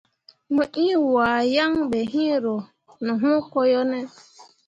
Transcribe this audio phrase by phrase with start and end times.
[0.53, 2.55] Mo ĩĩ wahe yaŋ be iŋ ro
[3.03, 3.99] ne hũũ ko yo ne?